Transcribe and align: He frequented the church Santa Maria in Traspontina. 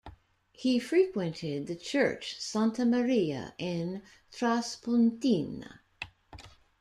He 0.53 0.79
frequented 0.79 1.67
the 1.67 1.75
church 1.75 2.35
Santa 2.39 2.85
Maria 2.87 3.53
in 3.59 4.01
Traspontina. 4.31 5.81